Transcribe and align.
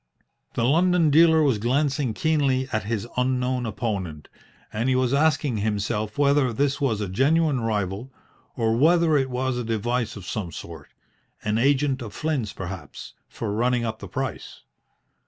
The 0.55 0.63
London 0.65 1.11
dealer 1.11 1.43
was 1.43 1.59
glancing 1.59 2.15
keenly 2.15 2.67
at 2.73 2.85
his 2.85 3.07
unknown 3.17 3.67
opponent, 3.67 4.29
and 4.73 4.89
he 4.89 4.95
was 4.95 5.13
asking 5.13 5.57
himself 5.57 6.17
whether 6.17 6.51
this 6.51 6.81
was 6.81 7.01
a 7.01 7.07
genuine 7.07 7.59
rival, 7.61 8.11
or 8.55 8.75
whether 8.75 9.15
it 9.15 9.29
was 9.29 9.57
a 9.59 9.63
device 9.63 10.15
of 10.15 10.25
some 10.25 10.51
sort 10.51 10.87
an 11.43 11.59
agent 11.59 12.01
of 12.01 12.15
Flynn's 12.15 12.51
perhaps 12.51 13.13
for 13.29 13.53
running 13.53 13.85
up 13.85 13.99
the 13.99 14.07
price. 14.07 14.61